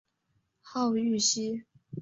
[0.63, 1.63] 号玉溪。